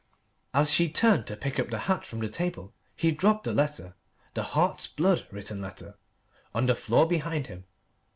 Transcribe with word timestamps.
As 0.51 0.73
she 0.73 0.89
turned 0.89 1.27
to 1.27 1.37
pick 1.37 1.59
up 1.59 1.69
the 1.69 1.77
hat 1.77 2.07
from 2.07 2.21
the 2.21 2.27
table, 2.27 2.73
he 2.95 3.11
dropped 3.11 3.43
the 3.43 3.53
letter 3.53 3.93
the 4.33 4.41
heart's 4.41 4.87
blood 4.87 5.27
written 5.29 5.61
letter 5.61 5.95
on 6.55 6.65
the 6.65 6.73
floor 6.73 7.05
behind 7.05 7.45
him. 7.45 7.65